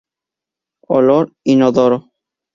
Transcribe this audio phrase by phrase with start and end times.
[0.95, 2.03] Olor: Inodoro.